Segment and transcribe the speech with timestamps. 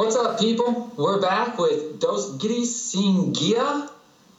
[0.00, 0.90] What's up, people?
[0.96, 3.90] We're back with Dos Guiris Sin Guía.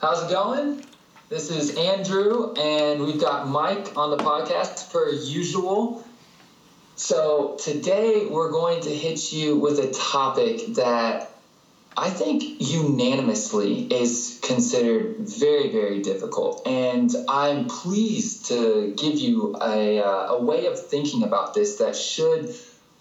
[0.01, 0.83] How's it going?
[1.29, 6.03] This is Andrew, and we've got Mike on the podcast per usual.
[6.95, 11.29] So today we're going to hit you with a topic that
[11.95, 16.67] I think unanimously is considered very, very difficult.
[16.67, 21.95] And I'm pleased to give you a, uh, a way of thinking about this that
[21.95, 22.49] should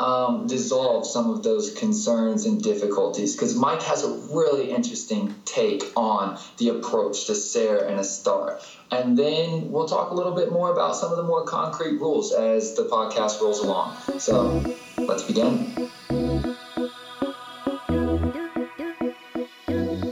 [0.01, 5.85] um, dissolve some of those concerns and difficulties because Mike has a really interesting take
[5.95, 8.61] on the approach to ser and estar.
[8.91, 12.33] And then we'll talk a little bit more about some of the more concrete rules
[12.33, 13.95] as the podcast rolls along.
[14.19, 14.65] So
[14.97, 15.91] let's begin.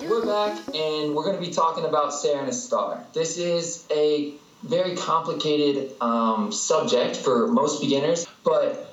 [0.06, 3.10] We're back and we're going to be talking about ser and estar.
[3.14, 8.88] This is a very complicated um, subject for most beginners, but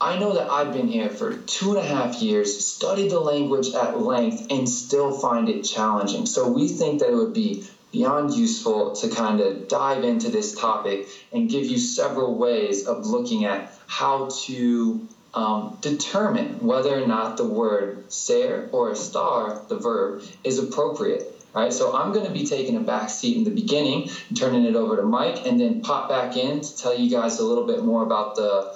[0.00, 3.74] I know that I've been here for two and a half years, studied the language
[3.74, 6.24] at length, and still find it challenging.
[6.24, 10.54] So we think that it would be beyond useful to kind of dive into this
[10.54, 17.06] topic and give you several ways of looking at how to um, determine whether or
[17.06, 21.36] not the word ser or star, the verb, is appropriate.
[21.52, 24.76] Right, so I'm going to be taking a back seat in the beginning, turning it
[24.76, 27.82] over to Mike, and then pop back in to tell you guys a little bit
[27.82, 28.72] more about the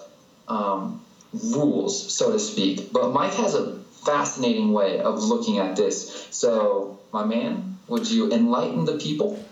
[0.48, 1.03] um,
[1.42, 2.92] rules, so to speak.
[2.92, 6.28] But Mike has a fascinating way of looking at this.
[6.30, 9.44] So, my man, would you enlighten the people?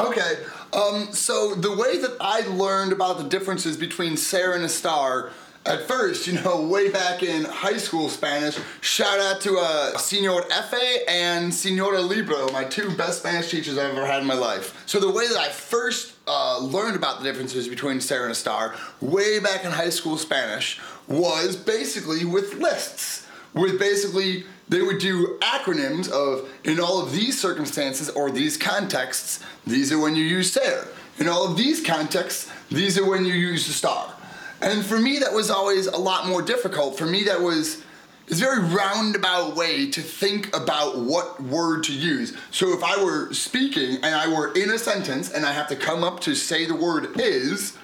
[0.00, 0.38] Okay.
[0.72, 5.30] Um, so the way that I learned about the differences between Ser and estar,
[5.68, 10.42] at first, you know, way back in high school Spanish, shout out to uh, Senor
[10.44, 14.82] Efe and Senora Libro, my two best Spanish teachers I've ever had in my life.
[14.86, 18.74] So the way that I first uh, learned about the differences between Ser and estar,
[19.02, 23.26] way back in high school Spanish, was basically with lists.
[23.52, 29.44] With basically, they would do acronyms of, in all of these circumstances or these contexts,
[29.66, 30.88] these are when you use Ser.
[31.18, 34.14] In all of these contexts, these are when you use the star.
[34.60, 36.98] And for me, that was always a lot more difficult.
[36.98, 37.82] For me, that was
[38.26, 42.36] it's very roundabout way to think about what word to use.
[42.50, 45.76] So if I were speaking and I were in a sentence and I have to
[45.76, 47.74] come up to say the word is,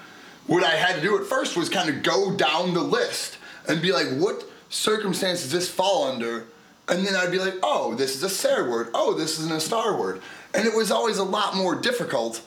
[0.45, 3.81] what I had to do at first was kind of go down the list and
[3.81, 6.45] be like, what circumstance does this fall under?
[6.87, 8.89] And then I'd be like, oh, this is a Ser word.
[8.93, 10.21] Oh, this isn't estar word.
[10.53, 12.43] And it was always a lot more difficult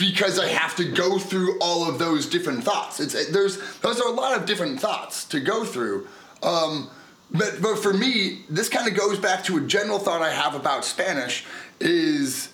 [0.00, 2.98] because I have to go through all of those different thoughts.
[3.00, 6.08] It's there's those are a lot of different thoughts to go through.
[6.42, 6.90] Um,
[7.30, 10.54] but but for me, this kind of goes back to a general thought I have
[10.54, 11.44] about Spanish
[11.80, 12.48] is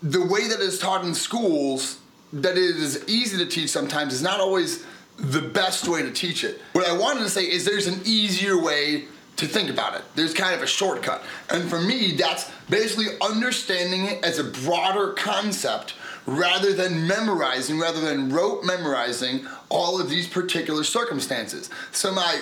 [0.00, 1.98] the way that it's taught in schools
[2.32, 4.84] that it is easy to teach sometimes is not always
[5.18, 6.60] the best way to teach it.
[6.72, 9.04] What I wanted to say is there's an easier way
[9.36, 10.02] to think about it.
[10.14, 11.22] There's kind of a shortcut.
[11.50, 15.94] And for me, that's basically understanding it as a broader concept
[16.26, 21.70] rather than memorizing, rather than rote memorizing all of these particular circumstances.
[21.90, 22.40] So my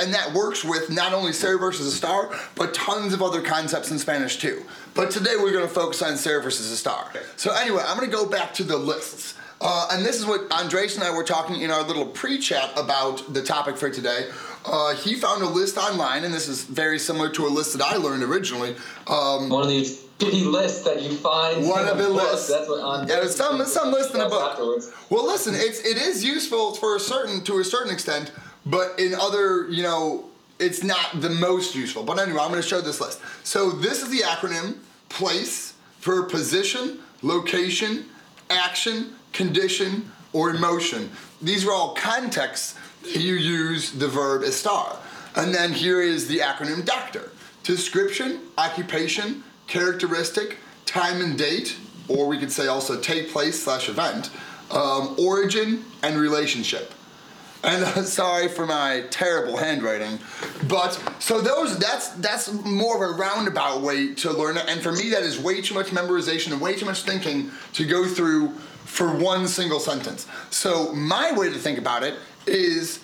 [0.00, 3.98] and that works with not only Ser versus estar, but tons of other concepts in
[3.98, 4.64] Spanish too.
[4.94, 7.16] But today we're going to focus on Ser versus estar.
[7.36, 9.34] So anyway, I'm going to go back to the lists.
[9.58, 13.32] Uh, and this is what Andres and I were talking in our little pre-chat about
[13.32, 14.28] the topic for today.
[14.66, 17.82] Uh, he found a list online, and this is very similar to a list that
[17.82, 18.76] I learned originally.
[19.06, 21.66] Um, One of these shitty lists that you find.
[21.66, 22.48] One of the lists.
[22.48, 23.08] That's what on.
[23.08, 24.52] Yeah, some some list in a book.
[24.52, 24.92] Afterwards.
[25.10, 28.32] Well, listen, it's it is useful for a certain to a certain extent,
[28.64, 30.24] but in other you know
[30.58, 32.02] it's not the most useful.
[32.02, 33.20] But anyway, I'm going to show this list.
[33.44, 34.78] So this is the acronym
[35.08, 38.06] place for position, location,
[38.48, 41.10] action, condition, or emotion.
[41.42, 44.96] These are all contexts that you use the verb star.
[45.34, 47.30] And then here is the acronym doctor.
[47.62, 51.76] Description, occupation, characteristic, time and date,
[52.08, 54.30] or we could say also take place slash event,
[54.70, 56.92] um, origin, and relationship.
[57.64, 60.18] And uh, sorry for my terrible handwriting,
[60.68, 64.64] but so those that's that's more of a roundabout way to learn it.
[64.68, 67.84] And for me, that is way too much memorization and way too much thinking to
[67.84, 68.50] go through
[68.84, 70.26] for one single sentence.
[70.50, 72.14] So my way to think about it
[72.46, 73.00] is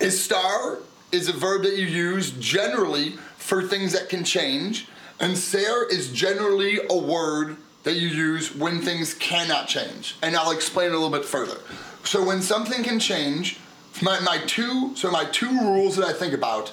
[0.00, 0.78] is star
[1.12, 4.88] is a verb that you use generally for things that can change
[5.20, 10.16] and ser is generally a word that you use when things cannot change.
[10.22, 11.58] And I'll explain a little bit further.
[12.02, 13.58] So when something can change,
[14.02, 16.70] my, my two so my two rules that I think about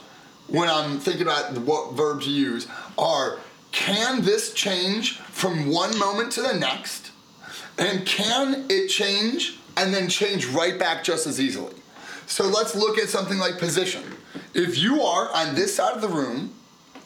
[0.47, 2.67] when I'm thinking about what verb to use
[2.97, 3.37] are
[3.71, 7.11] can this change from one moment to the next?
[7.77, 11.75] And can it change and then change right back just as easily?
[12.25, 14.03] So let's look at something like position.
[14.53, 16.53] if you are on this side of the room,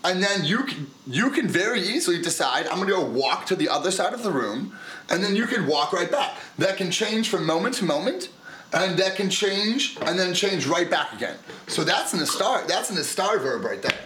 [0.06, 3.68] and then you can, you can very easily decide I'm gonna go walk to the
[3.70, 4.74] other side of the room,
[5.10, 6.38] and then you can walk right back.
[6.60, 8.30] That can change from moment to moment,
[8.72, 11.38] and that can change and then change right back again.
[11.68, 12.64] So that's an star.
[12.68, 13.98] That's an star verb right there.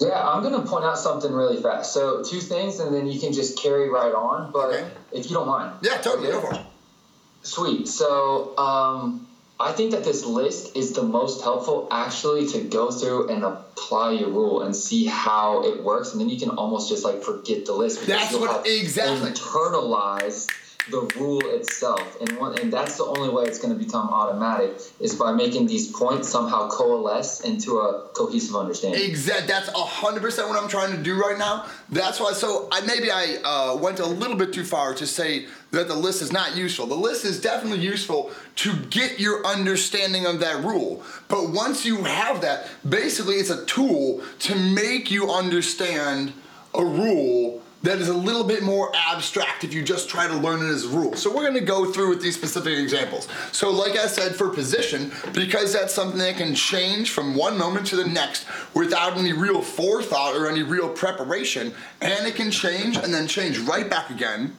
[0.00, 1.94] Yeah, I'm gonna point out something really fast.
[1.94, 4.50] So two things, and then you can just carry right on.
[4.50, 4.90] But Okay.
[5.12, 5.74] if you don't mind.
[5.82, 6.28] Yeah, totally.
[6.28, 6.40] Okay?
[6.40, 6.60] Go for it.
[7.42, 7.86] Sweet.
[7.86, 9.27] So um,
[9.60, 14.12] I think that this list is the most helpful actually to go through and apply
[14.12, 17.66] your rule and see how it works, and then you can almost just like forget
[17.66, 18.00] the list.
[18.00, 19.30] because That's what- exactly.
[19.32, 20.46] Internalize
[20.90, 24.70] the rule itself, and one, and that's the only way it's going to become automatic
[25.00, 29.02] is by making these points somehow coalesce into a cohesive understanding.
[29.02, 29.48] Exact.
[29.48, 31.66] That's hundred percent what I'm trying to do right now.
[31.90, 32.32] That's why.
[32.32, 35.94] So I maybe I uh, went a little bit too far to say that the
[35.94, 36.86] list is not useful.
[36.86, 41.02] The list is definitely useful to get your understanding of that rule.
[41.28, 46.32] But once you have that, basically it's a tool to make you understand
[46.74, 50.60] a rule that is a little bit more abstract if you just try to learn
[50.60, 51.14] it as a rule.
[51.14, 53.28] So we're gonna go through with these specific examples.
[53.52, 57.86] So like I said for position, because that's something that can change from one moment
[57.88, 62.96] to the next without any real forethought or any real preparation, and it can change
[62.96, 64.56] and then change right back again,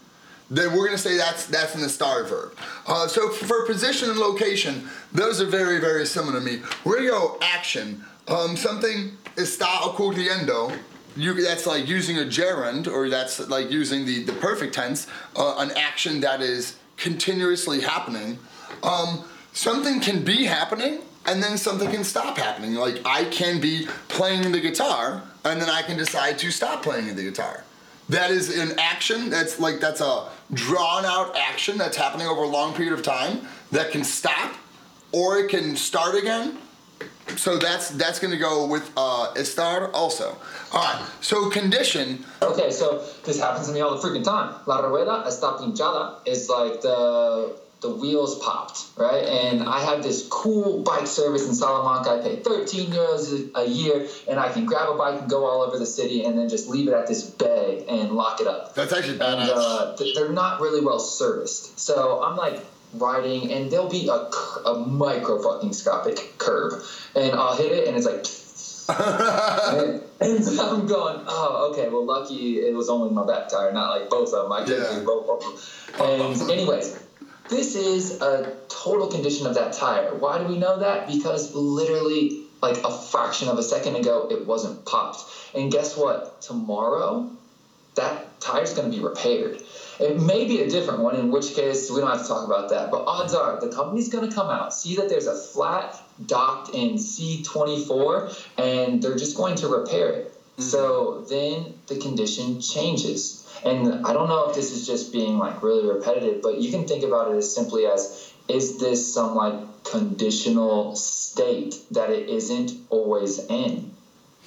[0.49, 2.55] then we're gonna say that's that's in the star verb.
[2.87, 6.61] Uh, so for position and location, those are very very similar to me.
[6.83, 8.03] We're gonna go action.
[8.27, 10.77] Um, something está ocurriendo.
[11.15, 15.55] You, that's like using a gerund, or that's like using the, the perfect tense, uh,
[15.57, 18.37] an action that is continuously happening.
[18.83, 22.75] Um, something can be happening, and then something can stop happening.
[22.75, 27.15] Like I can be playing the guitar, and then I can decide to stop playing
[27.15, 27.63] the guitar.
[28.09, 29.29] That is an action.
[29.29, 33.47] That's like that's a drawn out action that's happening over a long period of time
[33.71, 34.55] that can stop,
[35.11, 36.57] or it can start again.
[37.37, 40.35] So that's that's gonna go with uh, estar also.
[40.73, 41.05] All right.
[41.21, 42.25] So condition.
[42.41, 44.55] Okay, so this happens to me all the freaking time.
[44.65, 49.23] La rueda está pinchada is like the the wheels popped, right?
[49.23, 52.19] And I have this cool bike service in Salamanca.
[52.19, 55.61] I pay 13 euros a, year, and I can grab a bike and go all
[55.61, 57.29] over the city, and then just leave it at this
[57.77, 58.75] bay and lock it up.
[58.75, 59.49] That's actually and badass.
[59.55, 61.79] uh, they're not really well serviced.
[61.79, 62.59] So I'm like
[62.93, 64.13] riding, and there'll be a,
[64.69, 66.73] a micro fucking scopic curve,
[67.15, 68.25] and I'll hit it, and it's like.
[68.89, 73.71] and, and so I'm going, oh, okay, well, lucky it was only my back tire,
[73.71, 74.51] not like both of them.
[74.51, 74.99] I could Yeah.
[74.99, 76.31] do both of them.
[76.41, 76.97] And, anyways,
[77.49, 80.15] this is a total condition of that tire.
[80.15, 81.07] Why do we know that?
[81.07, 85.21] Because literally, like a fraction of a second ago, it wasn't popped.
[85.53, 86.41] And guess what?
[86.41, 87.29] Tomorrow,
[87.99, 89.61] that tire's going to be repaired.
[89.99, 92.69] It may be a different one, in which case we don't have to talk about
[92.69, 92.89] that.
[92.89, 96.73] But odds are the company's going to come out, see that there's a flat docked
[96.73, 100.31] in C24, and they're just going to repair it.
[100.31, 100.61] Mm-hmm.
[100.63, 103.45] So then the condition changes.
[103.65, 106.87] And I don't know if this is just being like really repetitive, but you can
[106.87, 112.71] think about it as simply as is this some like conditional state that it isn't
[112.89, 113.91] always in?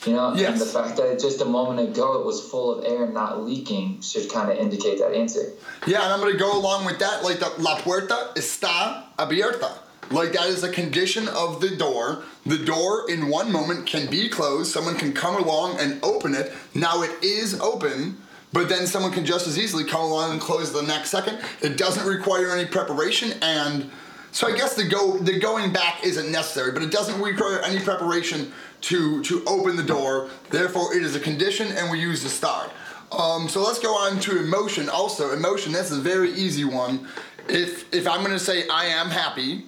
[0.05, 0.51] You know, Yes.
[0.53, 4.01] and the fact that just a moment ago it was full of air not leaking
[4.01, 5.53] should kind of indicate that answer.
[5.87, 7.23] Yeah, and I'm gonna go along with that.
[7.23, 9.71] Like the la puerta está abierta.
[10.11, 12.23] Like that is a condition of the door.
[12.45, 14.73] The door in one moment can be closed.
[14.73, 16.53] Someone can come along and open it.
[16.75, 18.19] Now it is open,
[18.53, 21.39] but then someone can just as easily come along and close the next second.
[21.63, 23.89] It doesn't require any preparation, and
[24.33, 27.79] so I guess the go the going back isn't necessary, but it doesn't require any
[27.81, 30.29] preparation to to open the door.
[30.51, 32.71] Therefore, it is a condition, and we use the star.
[33.11, 34.89] Um, so let's go on to emotion.
[34.89, 35.73] Also, emotion.
[35.73, 37.09] That's a very easy one.
[37.49, 39.65] If if I'm gonna say I am happy,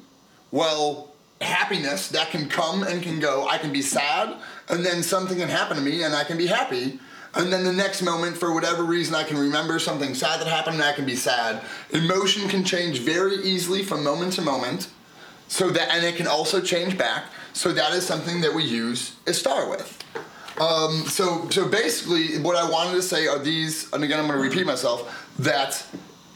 [0.51, 3.47] well, happiness that can come and can go.
[3.49, 4.37] I can be sad,
[4.69, 6.99] and then something can happen to me, and I can be happy.
[7.37, 10.77] And then the next moment, for whatever reason, I can remember something sad that happened,
[10.77, 11.63] and I can be sad.
[11.91, 14.89] Emotion can change very easily from moment to moment.
[15.49, 17.25] So that, and it can also change back.
[17.55, 20.05] So that is something that we use estar with.
[20.61, 24.39] Um, so, so basically, what I wanted to say are these, and again, I'm going
[24.39, 25.85] to repeat myself that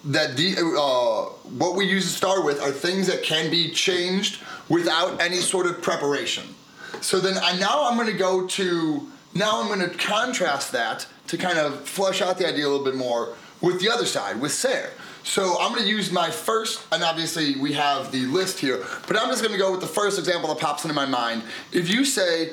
[0.05, 1.25] that the uh,
[1.59, 5.83] what we use estar with are things that can be changed without any sort of
[5.83, 6.55] preparation.
[7.01, 11.07] So then, I now I'm going to go to now I'm going to contrast that
[11.29, 14.41] to kind of flush out the idea a little bit more with the other side
[14.41, 14.91] with ser.
[15.25, 19.19] So I'm going to use my first, and obviously we have the list here, but
[19.19, 21.43] I'm just going to go with the first example that pops into my mind.
[21.73, 22.53] If you say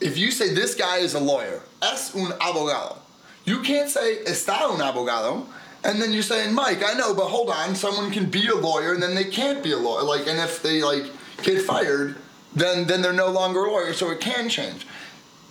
[0.00, 2.98] if you say this guy is a lawyer, es un abogado,
[3.44, 5.46] you can't say está un abogado,
[5.84, 8.92] and then you're saying, Mike, I know, but hold on, someone can be a lawyer
[8.92, 10.02] and then they can't be a lawyer.
[10.02, 11.04] Like, and if they like
[11.42, 12.16] get fired,
[12.54, 14.86] then then they're no longer a lawyer, so it can change.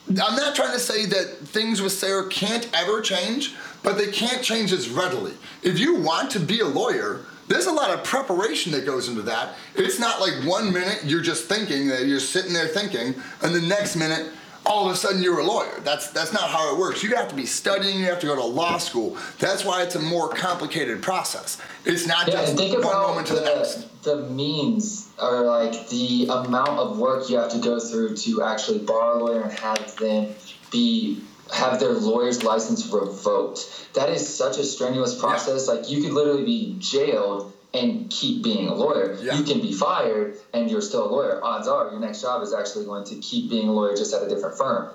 [0.09, 4.43] I'm not trying to say that things with ser can't ever change, but they can't
[4.43, 5.33] change as readily.
[5.63, 9.21] If you want to be a lawyer, there's a lot of preparation that goes into
[9.23, 9.55] that.
[9.75, 13.61] It's not like one minute you're just thinking that you're sitting there thinking, and the
[13.61, 14.31] next minute
[14.65, 15.79] all of a sudden you're a lawyer.
[15.83, 17.03] That's that's not how it works.
[17.03, 17.99] You have to be studying.
[17.99, 19.17] You have to go to law school.
[19.39, 21.61] That's why it's a more complicated process.
[21.85, 24.03] It's not Yeah, just think one moment to the, next.
[24.03, 28.43] the, the means or like the amount of work you have to go through to
[28.43, 30.33] actually bar a lawyer and have them
[30.71, 31.21] be
[31.53, 33.93] have their lawyer's license revoked.
[33.93, 35.67] That is such a strenuous process.
[35.67, 39.17] Like you could literally be jailed and keep being a lawyer.
[39.21, 39.37] Yeah.
[39.37, 41.43] You can be fired and you're still a lawyer.
[41.43, 44.23] Odds are your next job is actually going to keep being a lawyer just at
[44.23, 44.91] a different firm.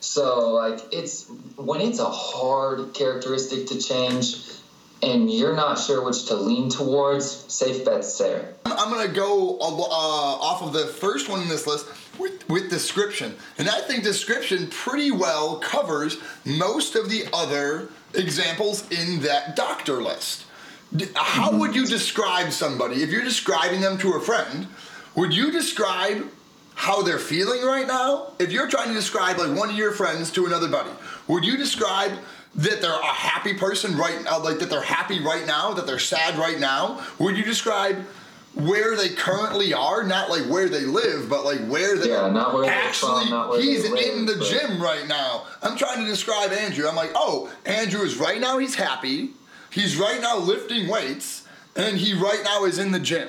[0.00, 4.36] So like it's when it's a hard characteristic to change
[5.02, 8.54] and you're not sure which to lean towards, safe bet ser.
[8.66, 11.86] I'm gonna go uh, off of the first one in this list
[12.18, 18.90] with, with description, and I think description pretty well covers most of the other examples
[18.90, 20.46] in that doctor list.
[21.14, 24.66] How would you describe somebody if you're describing them to a friend?
[25.16, 26.26] Would you describe
[26.74, 28.32] how they're feeling right now?
[28.38, 30.90] If you're trying to describe like one of your friends to another buddy,
[31.26, 32.12] would you describe
[32.54, 35.98] that they're a happy person right now, like that they're happy right now, that they're
[35.98, 37.04] sad right now?
[37.18, 37.96] Would you describe
[38.54, 42.54] where they currently are, not like where they live, but like where they Yeah, not
[42.54, 45.44] where actually from, not where he's live, in the but- gym right now.
[45.62, 46.88] I'm trying to describe Andrew.
[46.88, 49.30] I'm like, oh, Andrew is right now he's happy.
[49.70, 51.46] He's right now lifting weights,
[51.76, 53.28] and he right now is in the gym.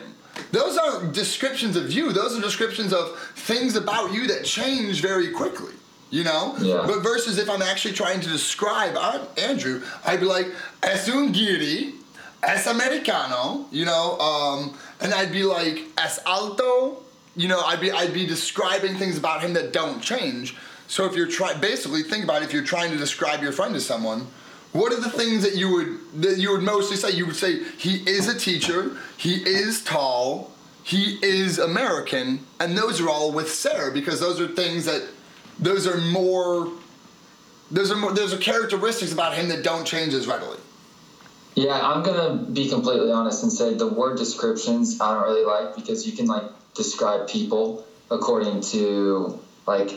[0.51, 2.11] Those aren't descriptions of you.
[2.11, 5.73] Those are descriptions of things about you that change very quickly.
[6.11, 6.55] You know?
[6.59, 6.83] Yeah.
[6.87, 10.47] But versus if I'm actually trying to describe uh, Andrew, I'd be like,
[10.81, 11.93] es un guiri,
[12.41, 17.03] es americano, you know, um, and I'd be like, es alto,
[17.35, 20.55] you know, I'd be I'd be describing things about him that don't change.
[20.87, 23.73] So if you're trying, basically think about it, if you're trying to describe your friend
[23.75, 24.25] to someone,
[24.71, 27.11] what are the things that you would that you would mostly say?
[27.11, 30.51] You would say he is a teacher, he is tall,
[30.83, 35.07] he is American, and those are all with ser because those are things that
[35.59, 36.71] those are more
[37.71, 40.57] those are more those are characteristics about him that don't change as readily.
[41.55, 45.75] Yeah, I'm gonna be completely honest and say the word descriptions I don't really like
[45.75, 46.43] because you can like
[46.75, 49.93] describe people according to like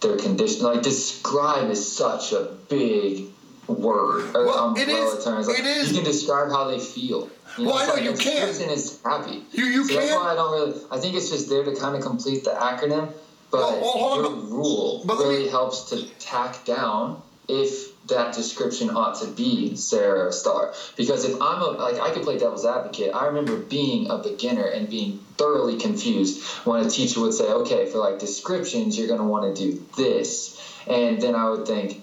[0.00, 0.64] their condition.
[0.64, 3.28] Like describe is such a big
[3.68, 5.14] word or Well, um, it umbrella.
[5.16, 7.28] It's like, it is- You can describe how they feel.
[7.56, 8.46] You Well, I know like you can.
[8.46, 9.44] description is happy.
[9.52, 10.74] You- you so That's why I don't really.
[10.90, 13.08] I think it's just there to kind of complete the acronym.
[13.50, 14.50] But Well, well, your on.
[14.50, 19.74] rule But let me- really helps to tack down if that description ought to be
[19.76, 20.72] Sarah Star.
[20.96, 23.14] Because if I'm a, like, I could play devil's advocate.
[23.14, 27.86] I remember being a beginner and being thoroughly confused when a teacher would say, okay,
[27.90, 30.58] for like descriptions, you're going to want to do this.
[30.86, 32.02] And then I would think,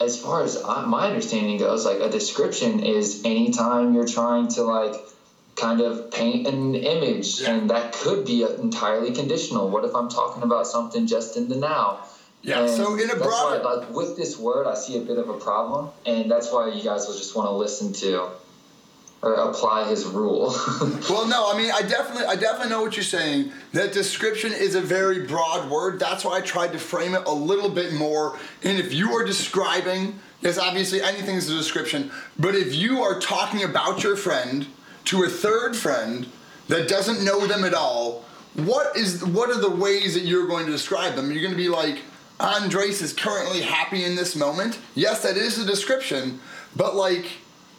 [0.00, 4.62] as far as I, my understanding goes, like a description is anytime you're trying to
[4.62, 4.94] like
[5.56, 7.54] kind of paint an image, Yeah.
[7.54, 9.68] and that could be entirely conditional.
[9.68, 12.00] What if I'm talking about something just in the now?
[12.42, 15.18] Yeah, And so in a broader- why, like with this word, I see a bit
[15.18, 18.30] of a problem, and that's why you guys will just want to listen to
[19.22, 20.54] apply his rule.
[21.10, 23.52] Well, no, I mean, I definitely, I definitely know what you're saying.
[23.72, 25.98] That description is a very broad word.
[25.98, 28.38] That's why I tried to frame it a little bit more.
[28.62, 32.10] And if you are describing, yes, obviously anything is a description.
[32.38, 34.66] But if you are talking about your friend
[35.06, 36.26] to a third friend
[36.68, 38.24] that doesn't know them at all,
[38.54, 41.32] what is, what are the ways that you're going to describe them?
[41.32, 42.00] You're going to be like,
[42.38, 44.78] Andres is currently happy in this moment.
[44.94, 46.40] Yes, that is a description,
[46.76, 47.26] but like.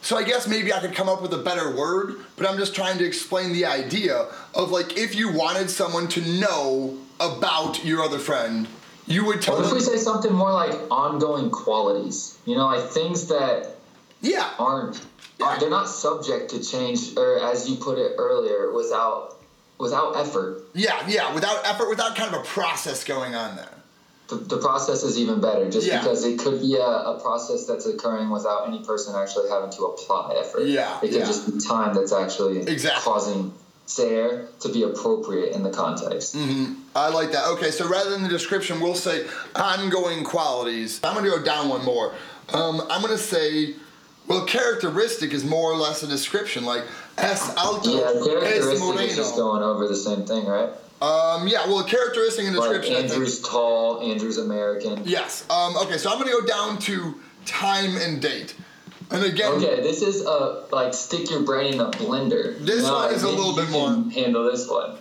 [0.01, 2.73] So I guess maybe I could come up with a better word, but I'm just
[2.73, 8.01] trying to explain the idea of like if you wanted someone to know about your
[8.01, 8.67] other friend,
[9.05, 9.77] you would tell what if them.
[9.77, 12.37] we say something more like ongoing qualities?
[12.45, 13.75] You know, like things that
[14.21, 15.05] Yeah, aren't
[15.41, 19.37] are they're not subject to change, or as you put it earlier, without
[19.77, 20.63] without effort.
[20.73, 21.33] yeah, yeah.
[21.33, 23.69] Without effort, without kind of a process going on there.
[24.31, 25.99] The, the process is even better, just Yeah.
[25.99, 26.81] because it could be a,
[27.13, 30.67] a process that's occurring without any person actually having to apply effort.
[30.67, 31.25] Yeah, it could yeah.
[31.25, 33.03] just be time that's actually Exactly.
[33.03, 33.53] causing
[33.87, 36.33] Sayer to be appropriate in the context.
[36.33, 36.75] Mm-hmm.
[36.95, 37.45] I like that.
[37.49, 41.01] Okay, so rather than the description, we'll say ongoing qualities.
[41.03, 42.13] I'm going to go down one more.
[42.53, 43.75] Um, I'm going to say,
[44.27, 46.83] well, characteristic is more or less a description, like
[47.17, 50.69] S alto, Yeah, characteristic is just going over the same thing, right?
[51.01, 52.93] Um, yeah, well, characteristic and description.
[52.93, 55.01] Think, Andrew's tall, Andrew's American.
[55.05, 55.45] Yes.
[55.49, 58.55] Um, okay, so I'm going to go down to time and date.
[59.09, 62.57] And again, Okay, this is a like stick your brain in a blender.
[62.59, 64.97] This know, one is a little bit more- Handle this one.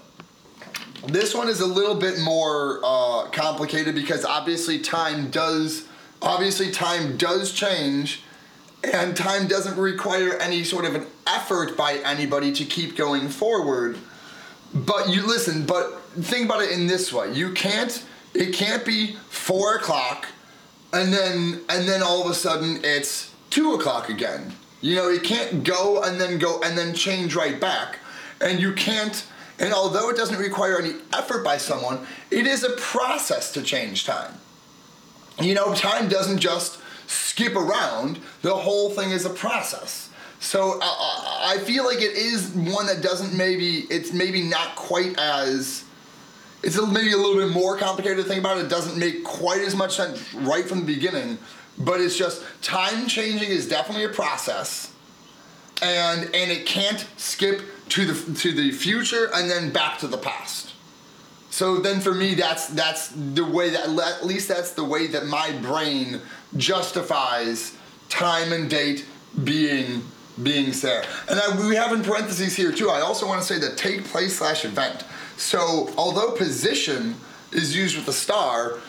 [1.07, 5.87] This one is a little bit more uh, complicated because obviously time does
[6.21, 8.23] obviously time does change
[8.83, 13.99] and time doesn't require any sort of an effort by anybody to keep going forward.
[14.75, 17.33] But you listen, but think about it in this way.
[17.33, 20.29] You can't it can't be four o'clock
[20.93, 24.53] and then and then all of a sudden it's two o'clock again.
[24.81, 27.99] You know, it can't go and then go and then change right back.
[28.41, 29.27] And you can't
[29.59, 34.05] and although it doesn't require any effort by someone, it is a process to change
[34.05, 34.35] time.
[35.41, 40.10] You know, time doesn't just skip around, the whole thing is a process.
[40.40, 45.85] So I feel like it is one that doesn't maybe, it's maybe not quite as,
[46.62, 48.59] it's maybe a little bit more complicated to think about.
[48.59, 51.38] It doesn't make quite as much sense right from the beginning,
[51.78, 54.92] but it's just time changing is definitely a process.
[55.82, 60.18] And, and it can't skip to the to the future and then back to the
[60.18, 60.73] past.
[61.50, 65.26] So then for me that's that's the way that at least that's the way that
[65.26, 66.20] my brain
[66.56, 67.76] justifies
[68.09, 69.04] time and date
[69.42, 70.02] being
[70.43, 71.05] being there.
[71.29, 72.91] And I, we have in parentheses here too.
[72.91, 75.05] I also want to say that take place slash event.
[75.37, 77.17] So although position
[77.53, 78.81] is used with estar,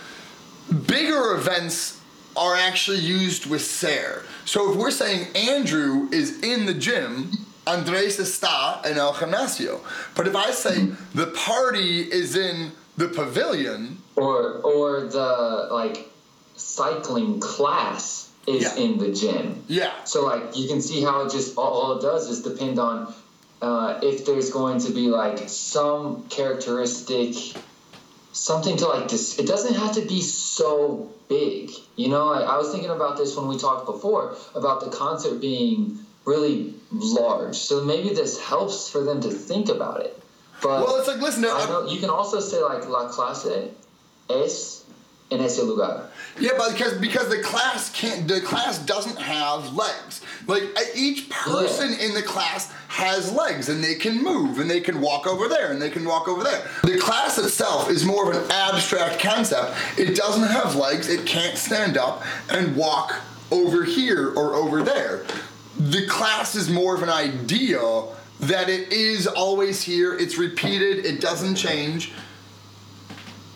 [0.87, 2.01] bigger events
[2.35, 4.25] are actually used with ser.
[4.45, 7.31] So if we're saying Andrew is in the gym,
[7.67, 9.81] Andres está en el gimnasio.
[10.15, 16.09] But if I say the party is in the pavilion, or or the like
[16.55, 18.75] cycling class is Yeah.
[18.83, 19.63] in the gym.
[19.67, 22.79] yeah, So like you can see how it just all, all it does is depend
[22.79, 23.13] on
[23.61, 27.35] uh, if there's going to be like some characteristic,
[28.33, 29.37] something to like this.
[29.37, 32.33] It doesn't have to be so big, you know.
[32.33, 36.73] I, I was thinking about this when we talked before about the concert being really
[36.91, 37.55] large.
[37.55, 40.17] So maybe this helps for them to think about it.
[40.61, 41.41] But well, it's like listen.
[41.43, 43.69] Know you can also say like la clase
[44.29, 44.83] es
[45.31, 46.09] en ese lugar.
[46.39, 50.21] Yeah, but because because the class can't the class doesn't have legs.
[50.47, 50.63] Like
[50.95, 55.25] each person in the class has legs and they can move and they can walk
[55.25, 56.67] over there and they can walk over there.
[56.83, 59.73] The class itself is more of an abstract concept.
[59.97, 61.07] It doesn't have legs.
[61.07, 63.15] It can't stand up and walk
[63.51, 65.23] over here or over there.
[65.77, 67.79] The class is more of an idea
[68.41, 70.17] that it is always here.
[70.17, 71.05] It's repeated.
[71.05, 72.11] It doesn't change.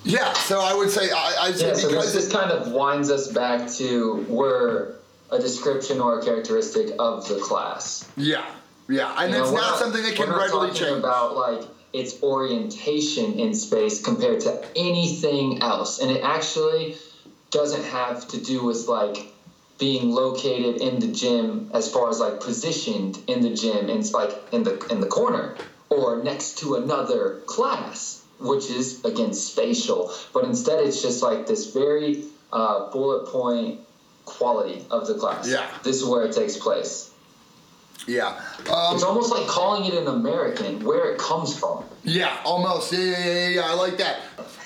[0.06, 3.10] Yeah, so I would say I, I'd Yeah, so because this just kind of winds
[3.10, 4.94] us back to we're
[5.32, 8.08] a description or a characteristic of the class.
[8.16, 8.46] Yeah,
[8.88, 11.00] yeah, and You know, it's we're not, something that can readily talking change.
[11.00, 16.96] about like its orientation in space compared to anything else, and it actually
[17.50, 19.18] doesn't have to do with like
[19.80, 24.14] being located in the gym as far as like positioned in the gym and it's
[24.14, 25.56] like in the in the corner
[25.90, 31.74] or next to another class which is again spatial but instead it's just like this
[31.74, 33.80] very uh, bullet point
[34.26, 35.68] quality of the class Yeah.
[35.84, 37.12] this is where it takes place
[38.08, 38.40] yeah,
[38.72, 41.84] um, it's almost like calling it an American, where it comes from.
[42.04, 42.92] yeah, almost.
[42.94, 44.20] Yeah, yeah, yeah, yeah, I like that.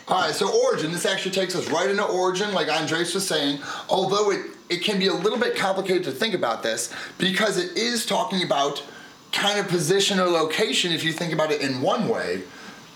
[0.10, 0.92] All right, so origin.
[0.92, 3.60] This actually takes us right into origin, like Andres was saying.
[3.88, 7.78] Although it it can be a little bit complicated to think about this because it
[7.78, 8.84] is talking about
[9.32, 12.42] kind of position or location if you think about it in one way.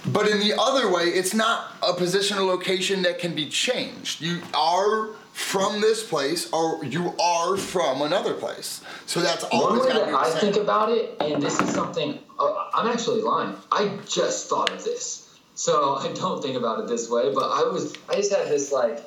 [0.06, 4.22] But in the other way, it's not a position or location that can be changed.
[4.22, 8.82] You are from this place or you are from another place.
[9.06, 12.88] So that's One way that I think about it, and this is something uh, I'm
[12.88, 13.56] actually lying.
[13.72, 17.34] I just thought of this, so I don't think about it this way.
[17.34, 19.04] But I was, I just had this like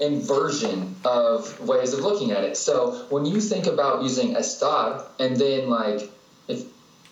[0.00, 2.56] inversion of ways of looking at it.
[2.56, 6.10] So when you think about using estar and then like
[6.48, 6.64] if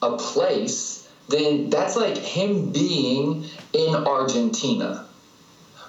[0.03, 5.07] a place, then that's like him being in Argentina.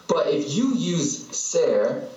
[0.07, 2.07] But if you use ser,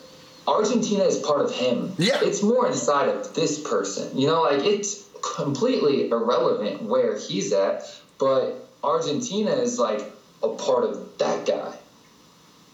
[0.47, 1.95] Argentina is part of him.
[1.99, 2.19] Yeah.
[2.23, 4.19] It's more inside of this person.
[4.19, 5.07] You know, like it's
[5.37, 7.83] completely irrelevant where he's at,
[8.19, 10.01] but Argentina is like
[10.43, 11.77] a part of that guy.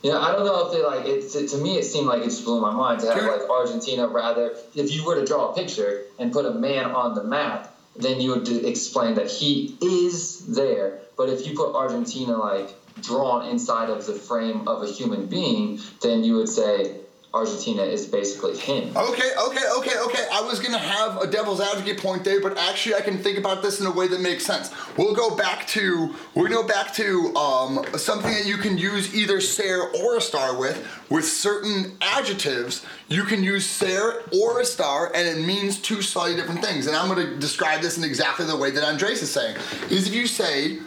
[0.02, 1.30] You know, I don't know if they like it.
[1.32, 3.36] To, to me, it seemed like it just blew my mind to have Sure.
[3.38, 4.06] like Argentina.
[4.06, 7.74] Rather, if you were to draw a picture and put a man on the map,
[7.98, 11.00] then you would explain that he is there.
[11.16, 15.80] But if you put Argentina like drawn inside of the frame of a human being,
[16.00, 17.00] then you would say
[17.34, 18.96] Argentina is basically him.
[18.96, 20.26] Okay, okay, okay, okay.
[20.32, 23.62] I was gonna have a devil's advocate point there, but actually I can think about
[23.62, 24.72] this in a way that makes sense.
[24.96, 29.42] We'll go back to gonna go back to um, something that you can use either
[29.42, 30.86] ser or estar with.
[31.10, 36.64] With certain adjectives, you can use ser or estar, and it means two slightly different
[36.64, 36.86] things.
[36.86, 39.56] And I'm gonna describe this in exactly the way that Andres is saying.
[39.90, 40.78] Is if you say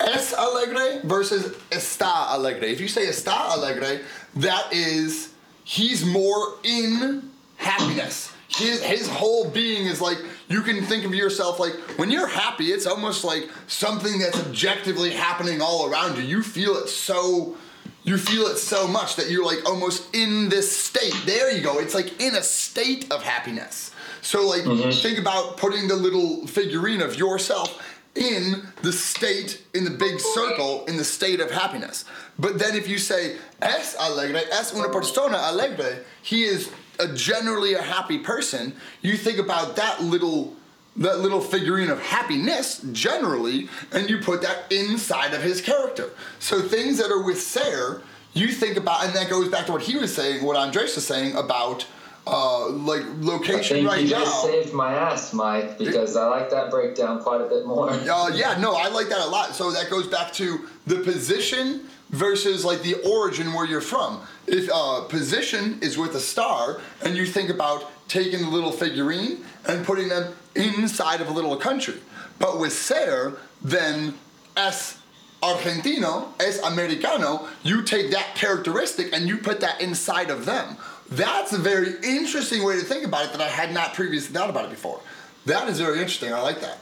[0.00, 2.64] es alegre versus está alegre.
[2.64, 4.00] If you say está alegre,
[4.36, 5.30] that is
[5.70, 8.32] he's more in happiness.
[8.48, 12.72] His, his whole being is like you can think of yourself like when you're happy
[12.72, 17.56] it's almost like something that's objectively happening all around you you feel it so
[18.02, 21.78] you feel it so much that you're like almost in this state there you go
[21.78, 24.90] it's like in a state of happiness so like mm-hmm.
[24.90, 30.84] think about putting the little figurine of yourself in the state, in the big circle,
[30.86, 32.04] in the state of happiness.
[32.38, 37.74] But then if you say es alegre, es una persona alegre, he is a generally
[37.74, 38.74] a happy person.
[39.00, 40.56] You think about that little
[40.96, 46.10] that little figurine of happiness generally, and you put that inside of his character.
[46.40, 48.02] So things that are with Ser,
[48.34, 51.06] you think about, and that goes back to what he was saying, what Andres was
[51.06, 51.86] saying about
[52.30, 54.20] uh, like location right you now.
[54.20, 57.90] just saved my ass, Mike, because I like that breakdown quite a bit more.
[57.90, 59.54] Uh, yeah, no, I like that a lot.
[59.54, 64.20] So that goes back to the position versus like the origin where you're from.
[64.46, 69.84] If uh, position is with estar, and you think about taking the little figurine and
[69.84, 72.00] putting them inside of a little country,
[72.38, 74.14] but with ser, then
[74.56, 74.98] es
[75.42, 80.76] argentino, es americano, you take that characteristic and you put that inside of them.
[81.10, 84.48] That's a very interesting way to think about it that I had not previously thought
[84.50, 85.00] about it before.
[85.46, 86.32] That is very interesting.
[86.32, 86.78] I like that.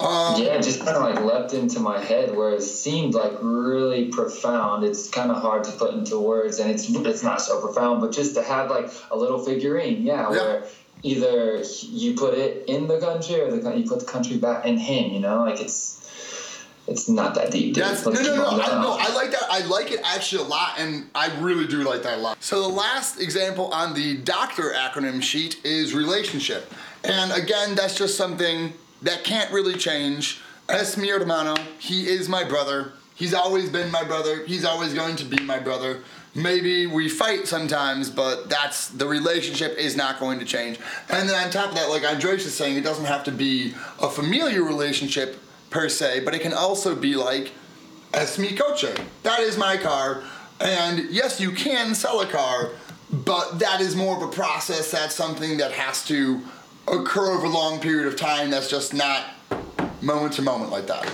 [0.00, 3.32] Um, yeah, it just kind of like leapt into my head where it seemed like
[3.40, 4.84] really profound.
[4.84, 8.12] It's kind of hard to put into words, and it's it's not so profound, but
[8.12, 10.28] just to have like a little figurine, yeah, yeah.
[10.30, 10.64] where
[11.02, 14.78] either you put it in the country or the you put the country back in
[14.78, 15.12] him.
[15.12, 16.01] You know, like it's
[16.88, 17.76] it's not that deep.
[17.76, 18.62] That's, no, no, no, no.
[18.62, 18.96] I, no.
[18.98, 19.44] I like that.
[19.48, 22.42] I like it actually a lot, and I really do like that a lot.
[22.42, 26.72] So the last example on the doctor acronym sheet is relationship,
[27.04, 30.40] and again, that's just something that can't really change.
[30.68, 31.54] Es mi hermano.
[31.78, 32.92] He is my brother.
[33.14, 34.44] He's always been my brother.
[34.46, 36.02] He's always going to be my brother.
[36.34, 40.78] Maybe we fight sometimes, but that's the relationship is not going to change.
[41.10, 43.74] And then on top of that, like Andres is saying, it doesn't have to be
[44.00, 45.38] a familiar relationship
[45.72, 47.52] per se, but it can also be like,
[48.14, 48.94] es mi coche.
[49.22, 50.22] That is my car.
[50.60, 52.70] And yes, you can sell a car,
[53.10, 54.92] but that is more of a process.
[54.92, 56.40] That's something that has to
[56.86, 58.50] occur over a long period of time.
[58.50, 59.24] That's just not
[60.00, 61.10] moment to moment like that.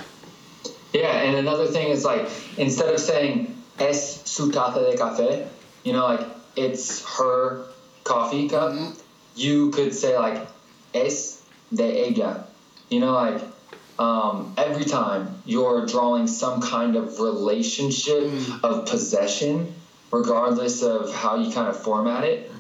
[0.93, 5.49] Yeah, and another thing is like instead of saying es su taza de café,
[5.85, 7.67] you know, like it's her
[8.05, 8.93] coffee cup, mm-hmm.
[9.37, 10.47] you could say like
[10.95, 11.43] es
[11.73, 12.47] de ella.
[12.91, 13.43] You know, like
[13.99, 18.65] um, every time you're drawing some kind of relationship mm.
[18.65, 19.75] of possession,
[20.13, 22.51] regardless of how you kind of format it,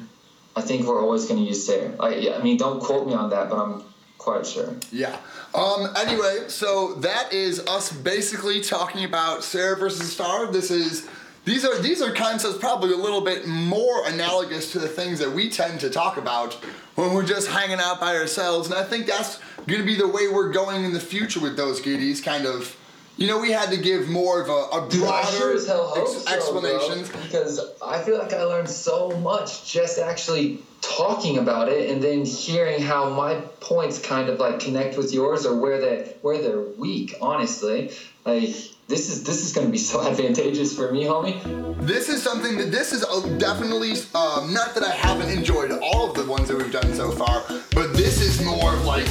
[0.57, 1.94] I think we're always going to use Ser.
[2.01, 3.85] I, I mean, don't quote me on that, but I'm
[4.18, 4.74] quite sure.
[4.90, 5.16] Yeah.
[5.55, 10.51] Um, anyway, so that is us basically talking about Ser versus Star.
[10.51, 11.09] This is
[11.49, 15.31] these are these are concepts probably a little bit more analogous to the things that
[15.31, 16.55] we tend to talk about
[16.95, 20.09] when we're just hanging out by ourselves, and I think that's going to be the
[20.09, 22.21] way we're going in the future with those goodies.
[22.21, 22.77] Kind of,
[23.19, 27.11] you know, we had to give more of a, a broader sure ex- so, explanations
[27.11, 32.01] bro, because I feel like I learned so much just actually talking about it and
[32.01, 36.41] then hearing how my points kind of like connect with yours or where they where
[36.41, 37.17] they're weak.
[37.21, 37.91] Honestly,
[38.25, 38.55] like
[38.87, 41.77] this is this is going to be so advantageous for me, homie.
[41.85, 43.05] This is something that this is
[43.39, 47.11] definitely um, not that I haven't enjoyed all of the ones that we've done so
[47.11, 47.43] far,
[47.75, 49.09] but this is more of like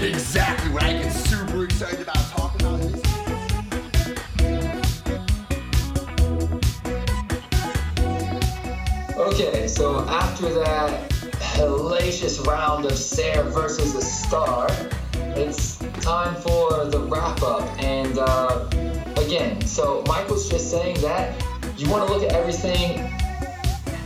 [0.00, 2.97] exactly what I get super excited about talking about.
[9.28, 11.10] Okay, so after that
[11.54, 14.68] hellacious round of Ser versus a star,
[15.36, 18.18] it's time for the wrap up and.
[18.18, 18.68] Uh,
[19.28, 21.34] again, so was just saying that
[21.76, 22.98] you want to look at everything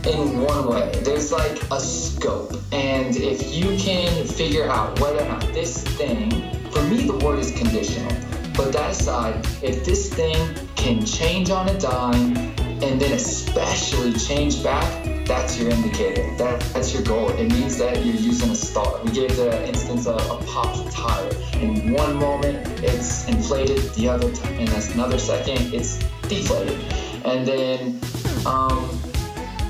[0.05, 0.91] in one way.
[1.03, 2.53] There's like a scope.
[2.71, 6.29] And if you can figure out whether or not this thing,
[6.71, 8.13] for me, the word is conditional.
[8.55, 10.35] But that aside, if this thing
[10.75, 12.35] can change on a dime
[12.83, 16.35] and then especially change back, that's your indicator.
[16.37, 17.29] That, that's your goal.
[17.29, 19.03] It means that you're using estar.
[19.03, 21.31] We gave the instance of a popped tire.
[21.61, 23.81] In one moment, it's inflated.
[23.93, 26.79] The other, t- in another second, it's deflated.
[27.25, 27.99] And then,
[28.45, 28.89] um,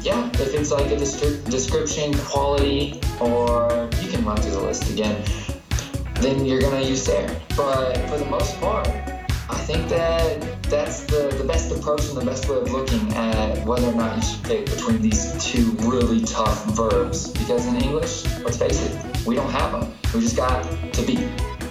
[0.01, 5.23] yeah, if it's like a description, quality, or you can run through the list again,
[6.15, 7.29] then you're gonna use there.
[7.55, 8.87] But for the most part,
[9.49, 13.65] I think that that's the, the best approach and the best way of looking at
[13.65, 17.31] whether or not you should pick between these two really tough verbs.
[17.31, 19.93] Because in English, let's face it, we don't have them.
[20.13, 21.17] We just got to be.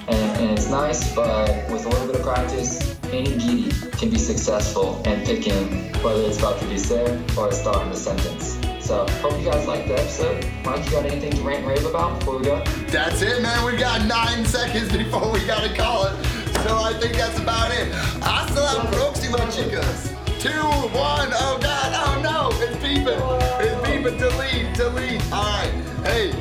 [0.08, 4.18] and, and it's nice, but with a little bit of practice, any giddy can be
[4.18, 8.58] successful in picking whether it's about to be said or estar in the sentence.
[8.84, 10.44] So, hope you guys liked the episode.
[10.64, 12.62] Mike, you got anything to rant and rave about before we go?
[12.88, 13.64] That's it, man.
[13.64, 16.31] We've got nine seconds before we gotta call it.
[16.64, 17.92] So I think that's about it.
[18.22, 20.10] Hasta la próxima, chicas.
[20.40, 20.50] Two,
[20.96, 23.18] one, oh god, oh no, it's beeping.
[23.60, 25.22] It's beeping, delete, delete.
[25.32, 25.72] Alright,
[26.04, 26.32] hey,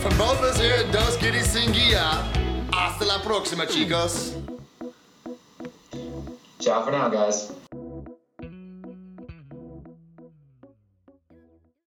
[0.00, 2.22] from both of us here at Dos Giddy Singia,
[2.72, 4.34] hasta la próxima, chicos.
[6.60, 7.63] Ciao for now, guys.